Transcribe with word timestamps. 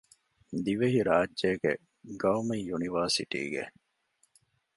ދިވެހިރާއްޖޭގެ 0.63 1.71
ޤައުމީ 2.21 2.57
ޔުނިވަރސިޓީގެ 2.69 3.63